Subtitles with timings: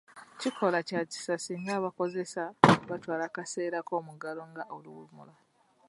[0.39, 2.41] Kikola Kya kisa singa abakozesa
[2.89, 5.35] batwala akaseera k'omuggalo nga oluwummula.